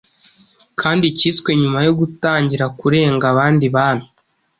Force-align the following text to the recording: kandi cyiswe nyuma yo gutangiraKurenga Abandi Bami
kandi 0.81 1.05
cyiswe 1.17 1.49
nyuma 1.61 1.79
yo 1.87 1.93
gutangiraKurenga 1.99 3.25
Abandi 3.33 3.65
Bami 3.75 4.07